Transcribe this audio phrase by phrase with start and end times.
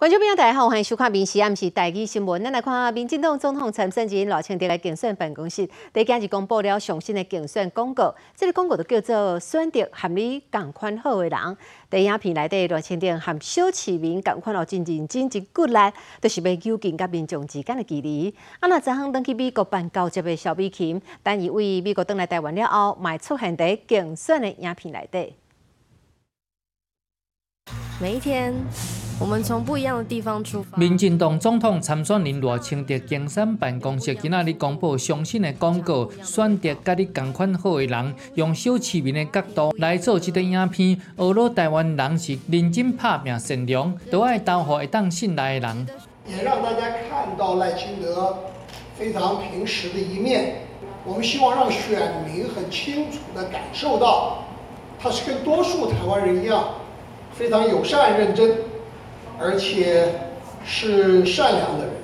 [0.00, 2.40] 观众朋友大家好，欢迎收看《民视暗时台语新闻》。
[2.44, 8.14] 咱来看民进党总统参选人罗清德的竞选办公室，第今日公布了上新的竞选广告。
[8.34, 11.56] 这个广告就叫做“选择和你共款好的人”。
[11.90, 15.74] 第影片内底罗清德和小市民共款哦，真认真、真骨力，
[16.18, 18.34] 都是要求近甲民众之间的距离。
[18.60, 25.34] 啊，那昨昏登去美国办交接的小美琴，但伊为美国登来台湾了后，卖出现在竞选的影片内底。
[28.00, 28.54] 每一天。
[29.20, 30.78] 我们从不一样的地方出发。
[30.78, 40.98] 民进党总统参选人罗清德竞选办公室今仔日公布相信的广告，选择甲你同款好的人，用小市民的角度来做这段影片。
[41.18, 45.86] 俄罗台湾人是认真拍拼、善良，都爱投互会当信赖的人。
[46.26, 48.38] 也让大家看到赖清德
[48.98, 50.62] 非常平实的一面。
[51.04, 54.44] 我们希望让选民很清楚地感受到，
[54.98, 56.64] 他是跟多数台湾人一样，
[57.34, 58.69] 非常友善、认真。
[59.40, 60.06] 而且
[60.66, 61.94] 是善良的人，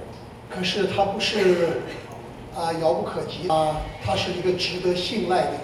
[0.48, 1.82] 可是他不是
[2.56, 5.60] 啊遥不可及啊，他是一个值得信赖的人。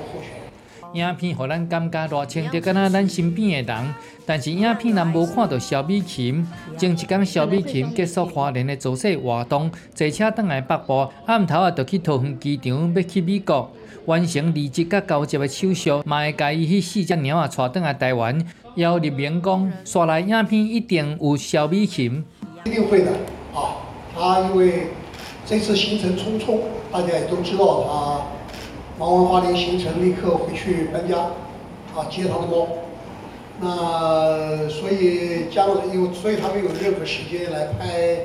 [0.95, 3.95] 影片互咱感觉热情，就敢若咱身边的人。
[4.27, 6.47] 但是影片咱无看到小美琴。
[6.77, 13.71] 前一天小美琴结束华联的造势活动，坐车倒来北部，暗头啊就去桃园机场要去美国，
[14.05, 18.47] 完成离职甲交接的手续，嘛会甲伊去四只猫啊带倒来台湾。
[18.75, 22.25] 要立明讲，刷来影片一定有小美琴，
[22.65, 23.11] 一定会的
[23.55, 23.81] 啊！
[24.15, 24.89] 他因为
[25.45, 26.59] 这次行程匆匆，
[26.91, 28.12] 大家也都知道，他
[29.03, 31.19] 忙完花莲行程，立刻回去搬家
[31.93, 32.69] 啊，接他的猫。
[33.61, 38.19] 那所以将来有，所以他没有任何时间来拍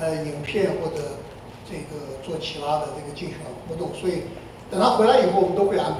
[0.00, 1.00] 呃影片或者
[1.64, 3.90] 这个做其他的这个竞选活动。
[3.94, 4.22] 所以
[4.68, 5.98] 等他回来以后，我们都会安排。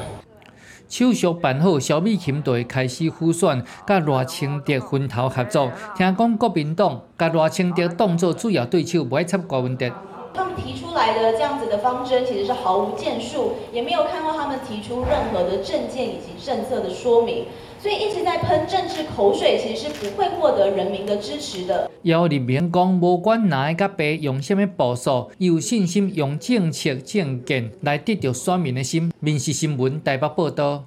[0.89, 5.71] 手续办好，小米琴队开始复选，甲罗清德分头合作。
[5.97, 9.89] 听讲国民党甲罗清德当作主要对手，不爱插郭文德。
[10.33, 17.47] 他们提出来的这样子的方针，其实是毫无建树，也没有看过他们提出任何的政见以及政策的说明，
[17.81, 21.91] 所以一直在喷政治口水，其实是不会获得人民的支持的。
[22.03, 29.13] 要人民讲，无管哪一个白用什么步数，有信心用政策政见来得到选民的心。
[29.21, 30.85] 民事新闻台北报道。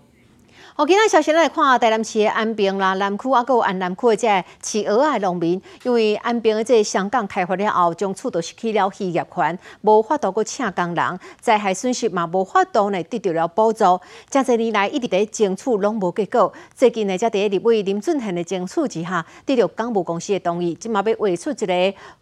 [0.75, 4.27] 好，今仔消息来看，台南市的安平啦、南区啊，搁有安南区的这
[4.63, 14.01] 饲鹅的农民，因为安平的这香港开发了后，将厝都失去了渔业权，无法度搁请工人，灾害损失嘛无法度呢得到了补助。
[14.27, 16.51] 这些年来一直在争取，拢无结果。
[16.73, 21.67] 最近呢，才伫立委林俊贤的争取之下，得到港务公司的同意，即嘛要划出一个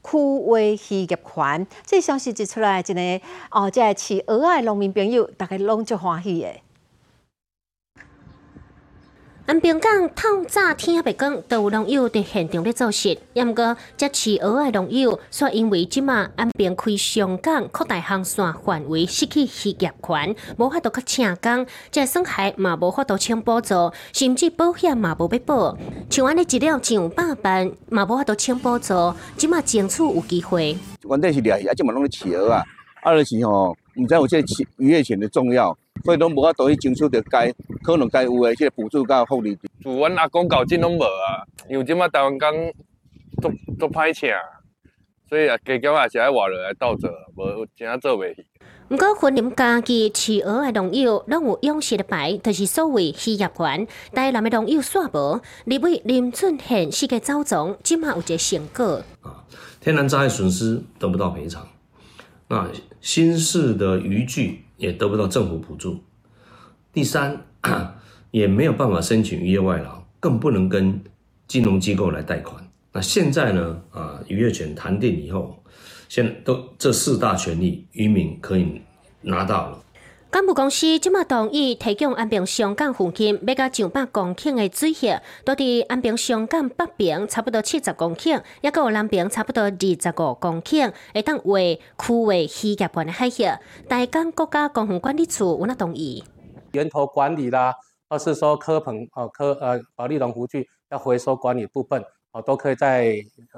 [0.04, 1.68] 区域渔业权。
[1.86, 6.50] 这消息一出来，真个哦，这饲鹅的农民朋友，大家拢足欢喜的。
[9.48, 13.18] 安平港透早天黑白讲，都有农友伫现场咧做事。
[13.34, 25.76] 也毋过，这饲鹅的农友却因为即马安平开上港扩大航线范围，失去渔业权，无法度去请工，这损害嘛无法度请补助，甚至保险嘛无要保。
[26.10, 30.78] 像安尼一了上百万，嘛无法度请补助，即马争取有机会。
[31.04, 32.64] 关键是掠鱼，啊，即嘛拢咧饲鹅啊，
[33.02, 34.40] 啊，就是吼，毋知有这
[34.78, 35.76] 渔业权的重要。
[36.04, 37.54] 所以拢无法度去争取着该
[37.84, 39.56] 可能该有诶即个补助甲福利。
[39.56, 42.74] 自阮阿公搞真拢无啊，因为即马台湾工
[43.42, 44.30] 做做歹请，
[45.30, 48.46] 所以啊加减也是爱活落来斗做，无真正做袂起。
[48.90, 53.88] 毋过，婚林家己饲鹅诶农友拢有勇士的牌，就是所谓渔业权。
[54.14, 59.04] 台南诶农友煞无，立委林俊宪世界走总，即马有一个成果。
[59.22, 59.46] 啊，
[59.80, 61.68] 天然灾害损失得不到赔偿，
[62.50, 62.68] 那
[63.00, 64.66] 新式的渔具。
[64.82, 66.02] 也得不到政府补助。
[66.92, 67.46] 第三，
[68.32, 71.00] 也没有办法申请渔业外劳，更不能跟
[71.48, 72.68] 金融机构来贷款。
[72.92, 73.82] 那现在呢？
[73.92, 75.64] 啊，渔业权谈定以后，
[76.10, 78.82] 现在都这四大权利，渔民可以
[79.22, 79.84] 拿到了。
[80.32, 93.44] 港务公司即马同意提供安平香港附近要甲上百公顷的水域，都伫安平香港北边差不多七十公顷，也有南边差不多二十五公顷，会当为区域渔业权的海域。
[93.90, 96.24] 大港国家公园管理处有哪同意？
[96.72, 97.76] 源头管理啦，
[98.08, 102.02] 或是说科棚哦科呃保利龙湖区要回收管理部分
[102.32, 103.04] 哦，都可以在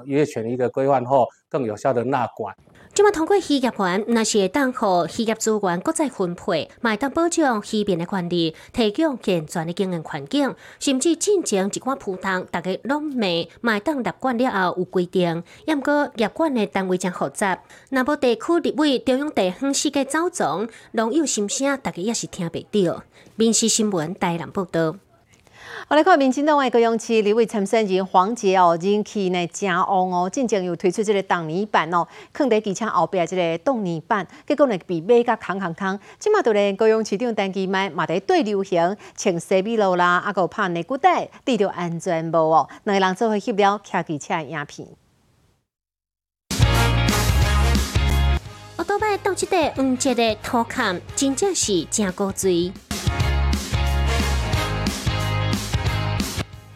[0.04, 2.52] 渔业权一个规范后，更有效的纳管。
[2.94, 15.42] 即马通过渔业权，那是会当互渔业资源搁再分配，卖当保障渔民的权利，提供健全的经营环境，甚至进前一寡普通，大家拢未卖当立管了后有规定。
[15.66, 23.02] 毋过业管的单位真复杂，南部地区立委中央地方世界走总，农友心声，大家也是听袂到。
[23.34, 24.94] 民事新闻台南报道。
[25.88, 35.98] 我来看民进党的高雄市立委参选人黄杰哦，人气呢真旺哦，进前又推出这个动泥板哦，放在机车后壁这个动泥板，结果呢被买甲空空空。
[36.18, 44.88] 即马就连高雄市长陈其迈嘛在对流行，穿西米露啦，啊个拍内骨带，戴着安全帽哦，两个人做伙翕了骑机车的影片。
[48.76, 52.72] 我倒摆到即个黄杰的土坎，真正是真高追。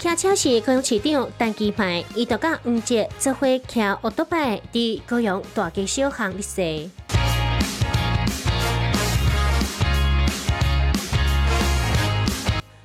[0.09, 6.89] 骑车是高雄市长陈其迈，伊就甲黄杰做伙骑奥多拜伫高雄大街小巷历史。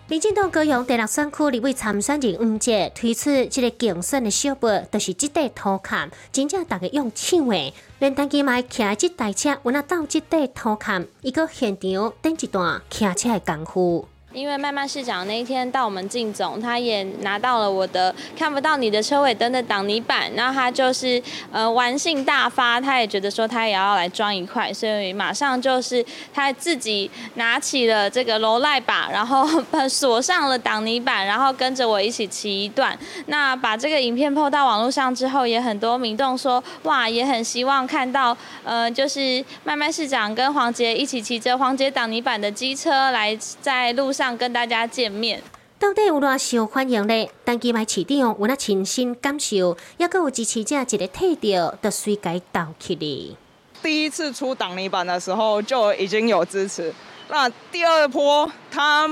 [0.09, 7.73] 民进党高雄第六选区立委参选人黄杰推出这个竞选的小物，就是即块土坎，真正大家用抢的。
[7.99, 14.07] 连陈其迈骑这台车，我那到即块土坎，伊个现场等一段骑车的功夫。
[14.33, 21.21] 因为慢慢市长那一天到我们进总，他也拿到了我的看不到你的车尾灯的挡泥板，然后他就是
[21.51, 26.03] 呃玩性大发，他也觉得说他也要来装一块，所以马上就是
[26.33, 29.47] 他自己拿起了这个楼赖把，然后
[29.87, 32.97] 锁上了挡泥板，然后跟着我一起骑一段。
[33.27, 44.22] 那把这个影片抛到网络上之后，也很多民众说哇，也很希望看到呃就是慢慢市长跟黄杰一起骑着黄杰挡泥板的机车来在路上。
[44.31, 45.41] 跟大家见面，
[45.77, 47.29] 到底有偌受欢迎呢？
[47.45, 53.35] 陈其迈市长有那亲身感受，也阁有支持者一个退掉，就随街倒去哩。
[53.81, 56.93] 第一次出挡泥板的时候就已经有支持，
[57.27, 59.09] 那第二波他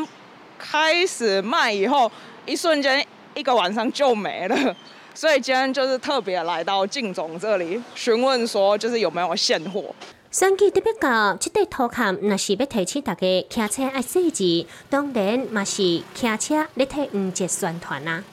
[0.58, 2.10] 开始卖以后，
[2.46, 3.06] 一瞬间
[3.36, 4.76] 一个晚上就没了，
[5.14, 9.94] 所以今天就是特别来到靳总这里询问说，就是有没有现货。
[10.32, 13.20] 选举特别到，即块土坎若是要提醒大家
[13.50, 18.24] 骑车爱细致，当然嘛是骑车咧替黄杰宣传啊。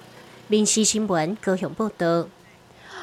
[0.47, 2.07] 民事新闻高雄报道。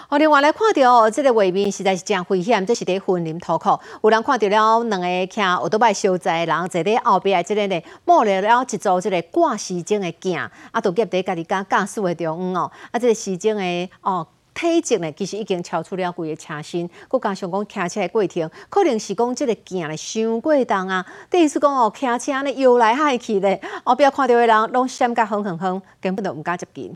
[0.08, 10.40] 哦，另外来看到哦，这个画面实在是真危险，这是在森林土库，有人看到了两个骑奥多拜小载人坐在后边，这个呢冒了了一组这个挂时钟的镜，
[10.72, 14.26] 啊，都夹在家己驾驾驶的中央哦，啊，这个时钟的哦。
[14.56, 21.06] 体积呢，其实已经超出了规个车身，佮加上讲骑车的过程，可能是讲即个镜咧伤过重啊。
[21.30, 26.96] 第一次讲哦，骑车呢摇来嗨去咧，后壁看到的人拢闪甲哼哼哼，根本就毋敢接近。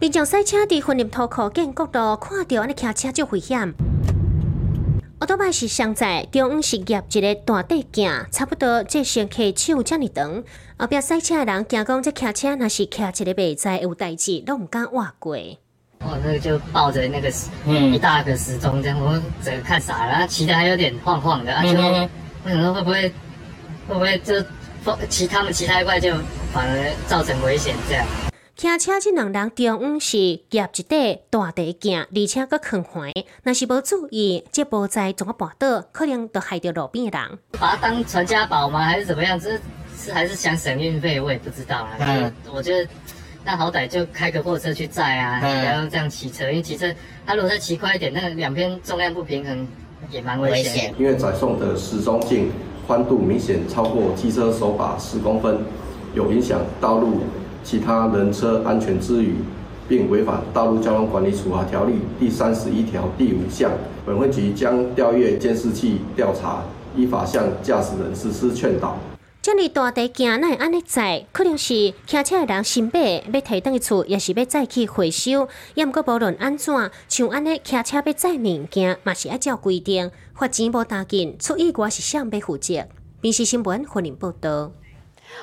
[0.00, 3.72] 平常赛车伫混凝土库见角度，看到安尼骑车就危险。
[5.22, 10.42] 我多摆是上在中央是夹一个大底镜，差不多这乘客手遮尔长。
[10.76, 15.36] 后壁赛车的人惊讲，这骑车若是骑一个白在有代志，都毋敢划过。
[16.00, 17.32] 哦，那个就抱着那个
[17.66, 21.76] 嗯一大个时钟这样，我整个看傻了，骑的还有点晃晃的，而且
[22.44, 23.02] 我想说会不会
[23.86, 24.34] 会不会就
[25.08, 26.12] 骑他们骑太快，就
[26.52, 28.04] 反而造成危险这样。
[28.62, 33.12] 骑车这两人中午是夹一块大地镜，而且搁坑坏，
[33.42, 37.38] 若是无注意，这波在怎个绊倒，可能都害到路边的人。
[37.58, 38.84] 把它当传家宝吗？
[38.84, 39.40] 还是怎么样？
[39.40, 39.60] 是
[39.98, 41.20] 是还是想省运费？
[41.20, 41.96] 我也不知道啊。
[41.98, 42.88] 嗯，我觉得
[43.44, 46.48] 那好歹就开个货车去载啊，不要这样骑车。
[46.48, 46.86] 因为骑车，
[47.26, 49.66] 他如果再骑快一点，那两边重量不平衡
[50.08, 50.94] 也蛮危险。
[50.96, 52.52] 因为载送的时钟镜
[52.86, 55.58] 宽度明显超过机车手把十公分，
[56.14, 57.22] 有影响道路。
[57.64, 59.34] 其他人车安全之余，
[59.88, 63.70] 并违反《道路交通管理处罚条例》第三十一条第五项，
[64.04, 66.62] 本会局将调阅监视器调查，
[66.96, 68.96] 依法向驾驶人实施劝导。
[69.40, 75.48] 这里大地行会安尼载，可能是骑车的人新买要提倒去厝，也是要再去回收。
[75.74, 76.72] 也毋过无论安怎，
[77.08, 82.86] 像安尼骑车要载物件，嘛是要照规定，罚钱无打紧，出意外是谁要负责？
[83.20, 84.70] 平时新闻欢迎报道。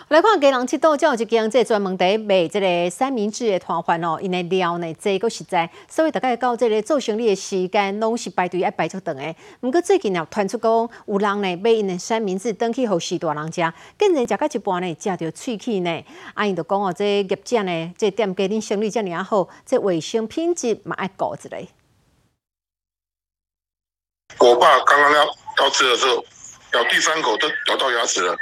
[0.10, 9.36] 来看家人七道，有一间这专门在卖即个三明治的摊贩哦，因的料呢这个实在，所以大概到这个做生意的时间，拢是排队要排足长的。
[9.62, 16.04] 毋过最近又传出讲，有人呢买因的三明治登去互许大人食，竟然食到一半呢，食到喙齿呢。
[16.34, 21.58] 啊因就讲哦，这业者呢，这店家恁生意遮尔好，这卫生品质嘛爱顾一下。
[24.40, 25.26] 我爸刚刚要
[25.58, 26.24] 要吃的时候，
[26.74, 28.38] 咬第三口都咬到牙齿了。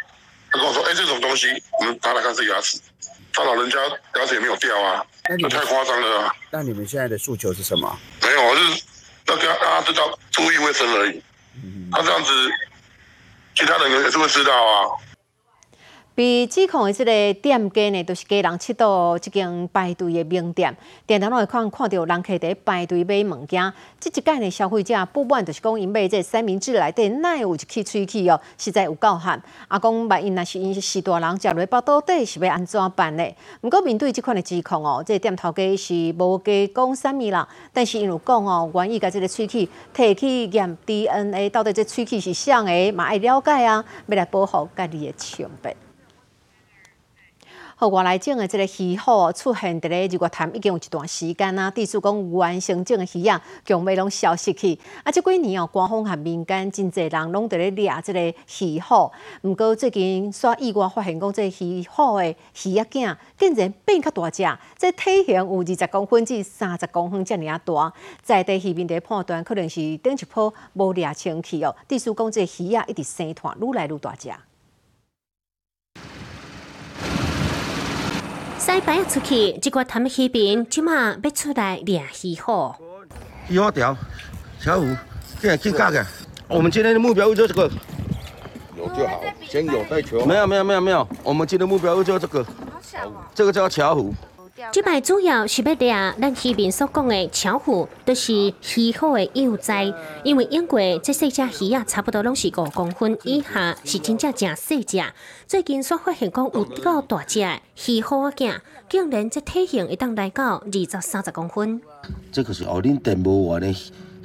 [0.52, 1.48] 他跟我说：“哎，这种东西，
[1.80, 2.80] 我们拿来看是牙齿，
[3.34, 3.78] 他老人家
[4.16, 8.00] 牙齿也没有掉啊，那太夸张了。”啊那你们现在的诉求是什么？
[8.22, 11.22] 没有，就是要让大家知道注意卫生而已。
[11.92, 12.32] 他这样子，
[13.56, 14.90] 其他人也是会知道啊。
[16.18, 23.72] 被指控的这个店家呢，都是家人去到一间排队的名店，店头拢会看看到人客在排队买物件。
[24.00, 29.40] 这一届的，消费者不满就是讲因买这三明治内底奶有一气喙齿哦，实在有够咸。
[29.68, 33.24] 啊，讲万一若是因是大人食落包到底是要安怎办呢？
[33.62, 45.76] 不过面对这款的指控哦，这店头家是无加讲啥物啦，但是因为讲哦，愿意甲这个喙齿摕去验 DNA，到底这喙齿是啥的，嘛爱了解啊，要来保护家己的清白。
[47.80, 54.74] 好，外来种的这个鱼货出现伫咧日月潭已经有一段时间啊，地主讲原生种的鱼啊，强尾拢消失去。
[55.04, 58.20] 啊，这几年哦，官方和民间真侪人拢伫咧掠这个
[58.60, 59.12] 鱼货。
[59.44, 62.34] 毋过最近煞意外发现讲，这鱼货的鱼
[62.74, 64.44] 仔囝竟然变较大只，
[64.76, 67.94] 这体型有二十公分至三十公分，遮尔啊大。
[68.24, 71.76] 在地渔民伫判断，可能是顶一波无掠清气哦。
[71.88, 74.32] 地主讲，这鱼仔一直生团，愈来愈大只。
[78.68, 82.76] 西摆出去，这个他们那边即马要出来掠鱼货。
[83.48, 83.96] 鱼好条，
[84.60, 84.86] 小虎，
[85.40, 86.06] 现在去干个。
[86.50, 87.72] 我们今天的目标就是这个。
[88.76, 90.26] 有就好，先有再求。
[90.26, 92.46] 没有没有没有没有，我们今天的目标就是这个。
[93.34, 94.14] 这个叫巧虎。
[94.72, 99.94] 这摆主要是要掠咱渔民所讲的巧虎，都是鱼好的幼崽。
[100.24, 105.00] 因为英国这细只鱼啊，差不多拢是五公分以下，是真正正细只。
[105.46, 108.60] 最近所发现讲有够大只的鱼好啊，囝
[108.90, 111.80] 竟然这体型会当来到二十三十公分。
[112.32, 113.68] 这个是后恁电无完的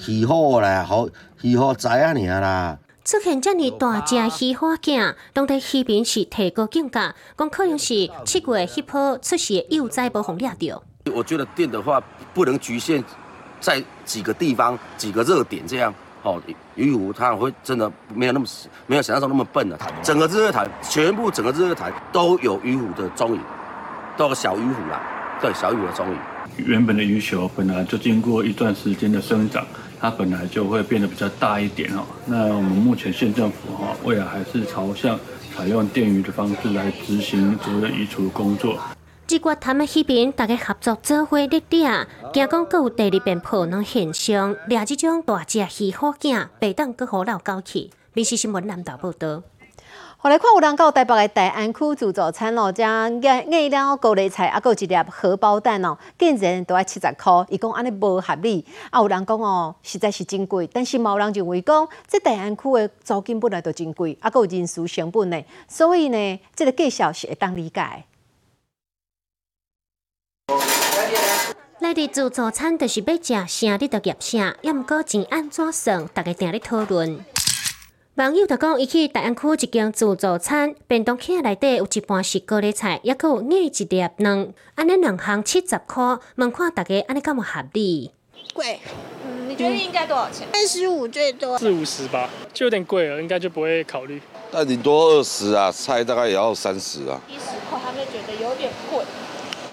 [0.09, 1.09] 鱼好啦，好
[1.43, 2.79] 鱼好仔啊，尔啦。
[3.05, 10.81] 出现这么大只鱼花镜，当地渔民是提高警觉，讲可能是七月迄波出事的幼崽无红掠到。
[11.13, 12.01] 我觉得电的话
[12.33, 13.03] 不能局限
[13.59, 15.93] 在几个地方、几个热点这样。
[16.23, 16.41] 哦，
[16.77, 18.47] 鱼湖它会真的没有那么
[18.87, 23.41] 没有想象中那么笨的，整个日月潭全部整个日月潭都有鱼湖的踪影，
[24.17, 25.03] 都有小鱼湖啦，
[25.41, 26.17] 对，小鱼湖的踪影。
[26.57, 29.67] 原本的鱼球本来就经过一段时间的生长。
[30.03, 32.03] 它本来就会变得比较大一点哦。
[32.27, 35.17] 那我们目前县政府哈，未来还是朝向
[35.55, 38.77] 采用电鱼的方式来执行责任移除工作。
[39.29, 47.91] 即个他们那边大家合作做伙力点，惊讲各有第二遍破能现象，掠这种大只鱼好镜，被当搁好老高去。
[48.13, 49.45] 民事新闻南岛报道。
[50.25, 58.65] 后来看有人到台北的大安区自助餐哦，将嗌嗌了高丽菜，啊，有一粒荷包蛋哦，竟然都要七十块，伊讲安尼无合理。
[58.91, 68.05] 啊，有人讲哦，实在是真贵，但是有人认为讲，这大安区的租金本来就真贵，啊，有人事成本呢，所以呢，这个介绍是会当理解。
[71.81, 77.25] 来伫自助餐就是要食啥，你就夹啥，也毋过钱安怎算，大家定咧讨论。
[78.17, 88.11] 网友就讲，伊去大安区一间自助餐，便当起内底有一盘是高丽菜，也有硬一粒卵，安尼两行七十箍，问看大家安尼敢有合理？
[88.53, 88.81] 贵，
[89.25, 90.47] 嗯，你觉得应该多少钱？
[90.53, 94.21] 三十五最多，四五十吧，就有点贵了，应该就不会考虑。
[94.51, 97.19] 那顶多二十啊，菜大概也要三十啊。
[97.31, 99.03] 一十块，他们觉得有点贵。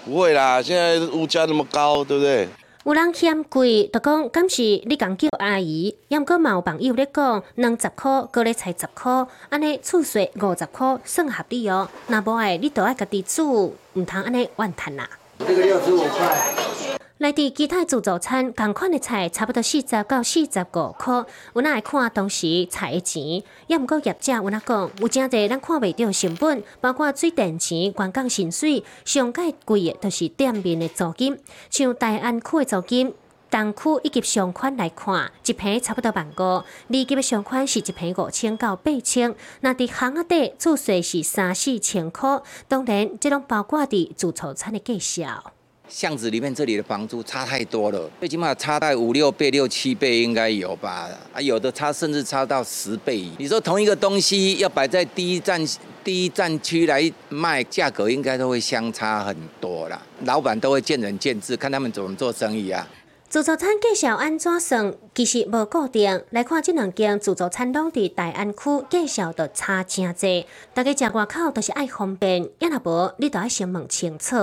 [0.05, 2.47] 不会啦，现在物价那么高，对不对？
[2.85, 11.89] 有人嫌贵，就讲敢是你讲叫阿姨，也毋过嘛有朋友咧讲，两十箍，高丽菜十箍，安尼厝税五十箍，算合理哦。
[12.07, 15.09] 若无爱，你都爱家己煮，毋通安尼怨叹啦。
[15.39, 16.98] 这个要十五块。
[17.19, 21.25] 来伫其他自助餐，同款的菜差不多四十到四十五块。
[21.53, 23.43] 有哪会看当时菜的钱？
[23.67, 31.37] 也毋过业者有哪讲，有真侪咱看袂到成本，包括水电钱、关港薪水，上介贵的都是店面的租金。
[31.69, 33.13] 像大安区的租金，
[33.51, 39.35] 东区以及上款来看，一平差不多万五；二级的上款是一平五千到八千。
[39.59, 42.41] 那伫巷仔底，厝税是三四千块。
[42.69, 45.51] 当然，这拢包括伫自助餐的介绍。
[45.89, 51.09] 巷子里面这里的房租差太多了，最起码差在五六倍、六七倍应该有吧？
[51.33, 53.27] 啊，有的差甚至差到十倍。
[53.39, 55.59] 你说同一个东西要摆在第一站、
[56.03, 59.99] 第一站区来卖，价格应该都会相差很多啦。
[60.25, 62.87] 老板都会见仁见智，看他们怎么做生意啊。
[63.27, 66.23] 自助餐介绍安怎算，其实无固定。
[66.29, 70.45] 来看这两间自助餐拢伫大安区，介绍的差真济。
[70.73, 74.35] 大家食外口都是爱方便，也若无你都要先问清楚。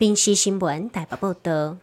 [0.00, 1.76] 闽西新闻台北报道。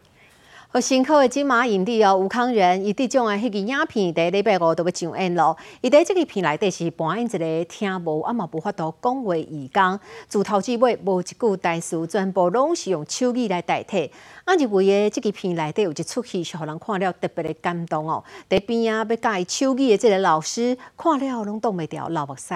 [0.70, 5.56] 好辛苦的金马影帝哦，吴康仁，伊伫种的迄个影片，第礼拜五都要上映咯。
[5.82, 14.10] 伊伫即个片内底是扮演一个听无啊嘛无法度讲话义工，自头至尾无一句台词，全部拢是用手语来代替。
[14.44, 18.24] 啊，认为的即个片内底有一出戏是互人看了特别的感动哦。
[18.50, 22.52] 伫边啊要教伊手语的即个老师，看了拢挡袂掉流目屎。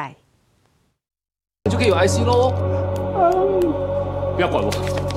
[1.71, 2.52] 就可以有 IC 喽。
[4.35, 5.12] 不要管我。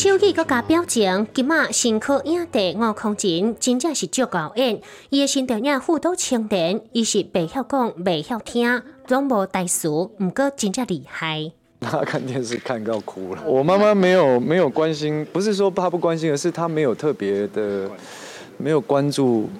[0.00, 4.80] 手艺搁加表情，今麦新科影帝吴康仁真正是足够演。
[5.10, 11.52] 伊的新电影辅导青年，伊是袂晓讲、袂晓听，拢无台词，毋过真正厉害。
[11.80, 13.42] 他看电视看到哭了。
[13.44, 17.86] 我妈妈没有没有关心，不是说她不关心，而是她没有特别的，
[18.56, 19.50] 没有关注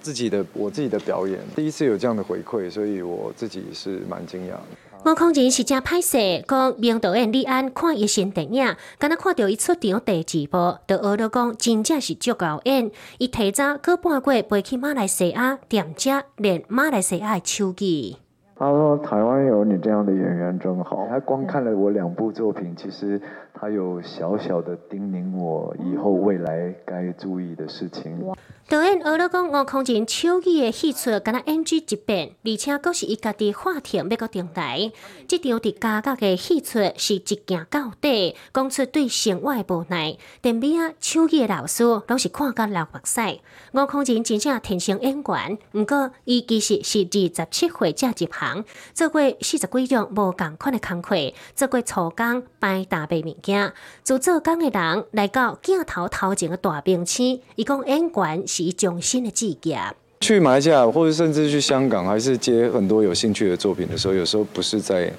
[0.00, 1.36] 自己的我自己的表演。
[1.56, 4.60] 第一次有这样的回馈，所以我自己是蛮惊讶的。
[5.06, 12.90] 吴康仁是正歹势，讲明导演李安看一新电影，敢若看到伊出场第二部，就学到讲真正是足够演。
[13.18, 18.16] 伊提早过半个月飞去马来西亚，踮遮练马来西亚的手机。
[18.56, 23.20] 他说：“台湾有你这样的演员真好。”他光看了我两部作品，其实
[23.56, 28.18] 他有小小的叮咛我以后未来该注意的事情。
[28.66, 34.90] 导演学了讲吴康仁手艺的戏出，敢若 NG 一遍，而且佫是伊家己话题要阁定台。
[35.28, 40.16] 这场伫家家嘅戏出是一镜到底，讲出对生活的无奈。
[40.40, 43.40] 电影啊，手艺的老师拢是看甲流目屎。
[43.72, 51.14] 吴康仁真正天生演员，毋过伊其实是二十七岁才入行，做过四十几种无共款的工课，
[51.54, 53.72] 做过粗工、摆大白面件。
[54.02, 58.44] 做做工的人来到镜头头前的大冰星，伊讲演员。
[58.46, 59.78] 是终身的志业。
[60.20, 65.12] 去马来西亚，或者甚至去香港，还是接很多有兴趣的作品的时候，有时候不是在，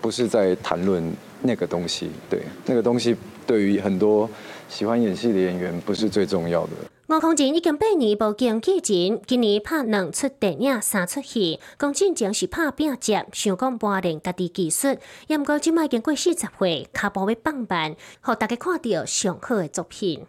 [0.00, 1.02] 不是在谈论
[1.42, 2.10] 那个东西。
[2.28, 3.16] 对，那个东西
[3.46, 4.28] 对于很多
[4.68, 6.72] 喜欢演戏的演员，不是最重要的。
[7.06, 14.96] 吴康仁已经八年无经纪人，今年拍两出电影、三出戏，讲真正是拍拼接，想讲磨练家己技术。
[15.26, 20.24] 也毋过即卖经过四十岁，骹步要放慢，互大家看到上好的作品。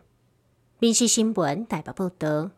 [0.79, 2.51] 民事新闻台北报道。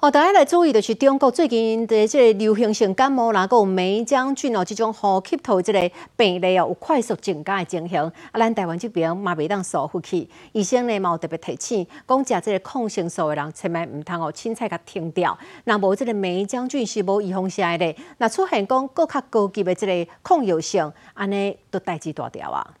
[0.00, 8.00] 哦，大家来注意，就是中国最近的这个流行性感冒啦，有梅将军哦，这种呼吸道这个病例哦，有快速增加的情形。
[8.00, 15.36] 啊，咱台湾这边嘛袂当疏忽去，医生呢嘛有特别提醒，讲食这个抗生素的人，千万唔通哦，凊彩甲停掉。
[15.64, 22.74] 那无这个梅将军是无预防性的，那出现讲更较高级的这个抗药性，安尼都代志大条啊。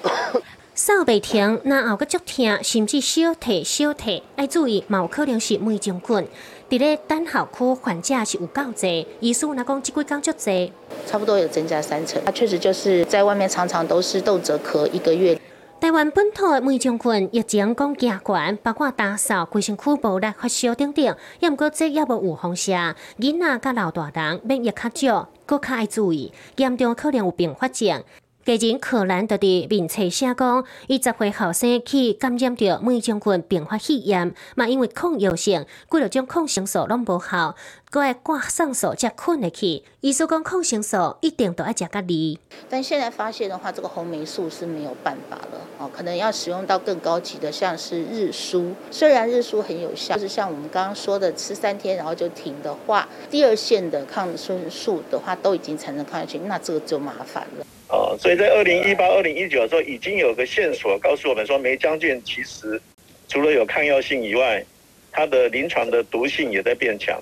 [0.86, 6.28] 扫袂停，然后个足痛，甚至小退小退，要注意，有可能是霉菌菌。
[6.68, 10.70] 伫咧单校区患者是有够侪，医师那讲，即几工足侪，
[11.06, 12.22] 差不多有增加三成。
[12.26, 15.40] 他确实就是在外面常常都是动辄咳一个月。
[15.80, 22.94] 台湾本土的梅将军疫情讲加悬，包括打扫、规身躯无力、发烧等等，也毋过这也无有风险。
[23.18, 28.02] 囡仔甲老大人免疫较少，搁较爱注意，严重可能有并发症。
[28.44, 37.56] 家人可兰就伫面册写讲，伊十岁后生去感染着梅将军并发肺炎，嘛因为抗药性，几了种抗生素拢无效，
[37.88, 39.82] 搁爱挂上手才困得去。
[40.02, 42.38] 医生讲抗生素一定都要食甲离。
[42.68, 48.74] 但现在发现的话，这个红霉素是没有办法了哦，可能要使用到更高级的，像是日舒。
[48.90, 57.64] 虽然日舒很有效，就是像我们刚刚说的，吃三天然后就停的话，第二线的抗生素的话都已经产生抗药性，那这个就麻烦了。
[57.94, 62.80] 啊，所以在二零一八、二零一九的时候，已经有个线索告诉我们说，梅将军其实
[63.28, 64.64] 除了有抗药性以外，
[65.12, 67.16] 它的临床的毒性也在变强。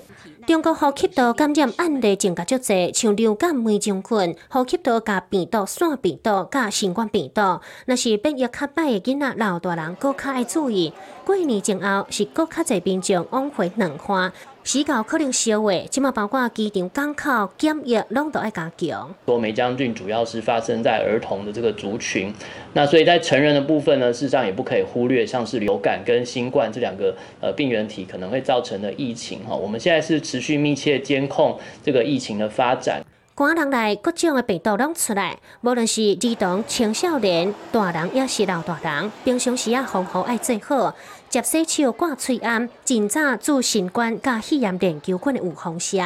[0.47, 10.93] 中国呼吸道感染案例增加足多，像流感、梅将军、呼吸道加病毒、腺病毒加新冠病毒，那是变异较歹的囡仔、老大人，更较爱注意。
[11.25, 14.33] 过年前后是更较侪民众往回两花。
[14.64, 19.12] 死搞可能少话，起码包括机场港口检疫，拢都爱加强。
[19.27, 22.33] 多梅将军主要是发生在儿童的这个族群，
[22.72, 29.55] 那所以在成人的部分呢，事实上也不可以忽略，像是流感跟新冠这两个呃病原体可能会造成的疫情哈。
[29.55, 33.02] 我们现在是持续密切监控这个疫情的发展。
[33.35, 40.95] 寒人来各种的病毒拢出来，无论是儿童、青少年、大人，也是老大人，平常时啊防护爱最好。
[41.31, 45.99] 接洗手、挂喙安，尽早做新冠加肺炎研究菌的预防射。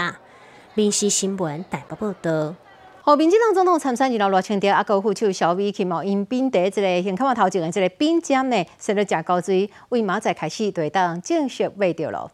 [0.74, 2.54] 民事新闻台北报道。
[3.02, 12.30] 后民进党总统参选人罗清德阿哥副手小美琴哦，因宾第一个先看我头前的这个宾尖呢，食了食高水，为马仔开始对当正式卖掉了。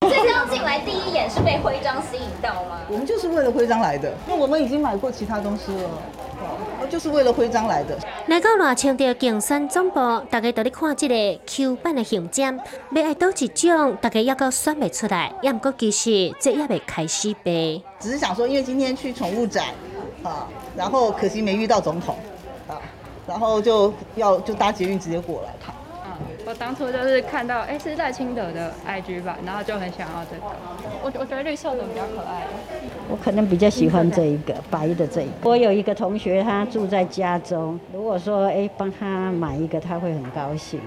[0.00, 0.99] 这刚进来第一
[1.30, 2.80] 是被徽章吸引到吗？
[2.88, 5.88] 我们就是为了徽章来的，因为我们已经买过其他东西了。
[6.90, 7.96] 就是为了徽章来的。
[8.26, 12.58] 来到罗清的竞选总部，大家都在看这个 Q 版的形象，
[12.90, 15.32] 要爱到一种，大家也个选不出来。
[15.40, 17.80] 也不过其实这也未开始呗。
[18.00, 19.66] 只是想说，因为今天去宠物展，
[20.24, 22.16] 啊，然后可惜没遇到总统，
[22.66, 22.80] 啊，
[23.28, 25.72] 然后就要就搭捷运直接过来看。
[26.50, 30.42] 我当初就是看到，哎，是赖清德的 IG 吧，然后就很想要这个。
[31.00, 32.42] 我我觉得绿色的比较可爱。
[33.08, 35.48] 我可能比较喜欢这一个白的这一个。
[35.48, 40.80] 我有一个同学，他住在加州，如果说哎帮他买一个，他会很高兴。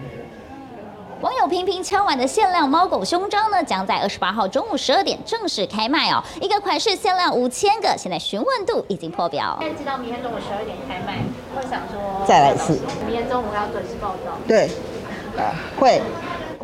[1.21, 6.21] 网友频频敲碗的限量猫狗胸章呢，将在二十八号中午十二点正式开卖哦。
[6.41, 9.58] 一个款式限量五千个，现在询问度已经破表。
[9.62, 11.19] 现在知道明天中午十二点开卖，
[11.56, 12.78] 会想说再来一次。
[13.06, 14.38] 明天中午要准时报道。
[14.45, 14.69] 对，
[15.37, 16.01] 啊 会。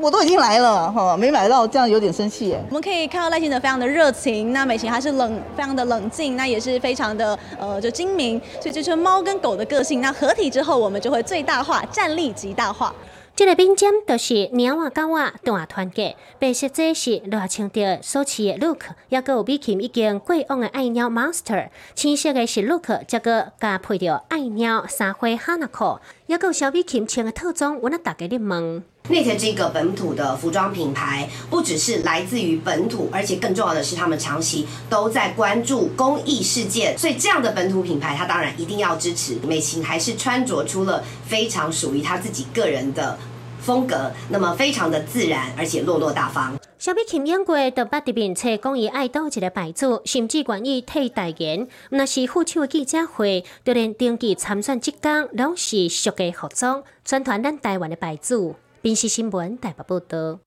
[0.01, 2.63] 我都已经来了哈，没买到，这样有点生气耶。
[2.69, 9.99] 我们可以看到赖清德非常的热情，那美琴还是冷，非常的冷静，那也是非常的呃就精明，所以这是猫跟狗的个性。
[9.99, 12.95] 那合体之后，我们就会最大化，战力极大化。
[13.35, 25.99] 这个冰尖就是鸟啊狗啊大团结，白色这是热情的所持的 look，也个有比琴已经过往的爱鸟 monster，青色的是 look，这个加配着爱鸟三花哈纳裤，
[26.29, 28.83] 也个有小比琴穿的套装，我那大家咧问。
[29.09, 39.39] 内特这个本土的服装品牌，不只是来自于本土，而且更重要的是，他们长期都在关注公益事件，所以这样的本土品牌，它当然一定要支持。
[39.47, 43.17] 美琴还是穿着出了非常属于她自己个人的
[43.59, 46.58] 风格，那么非常的自然，而且落落大方。
[46.79, 51.67] 小美琴演过的八特面册讲伊爱倒一个牌子，甚至愿意替代言。
[51.89, 58.55] 那是副手的记者会，就连登记参选即天，拢是熟嘅服装，宣传咱台湾的牌子。
[58.81, 60.39] 宾时新闻台北报道。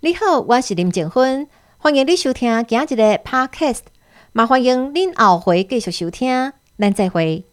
[0.00, 3.80] 你好，我是林静芬，欢迎你收听今日的 Podcast，
[4.32, 7.46] 麻欢迎您后回继续收听，咱再会。